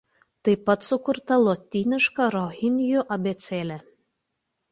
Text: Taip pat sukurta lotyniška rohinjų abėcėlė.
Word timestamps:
Taip 0.47 0.61
pat 0.69 0.87
sukurta 0.87 1.37
lotyniška 1.47 2.27
rohinjų 2.37 3.05
abėcėlė. 3.17 3.77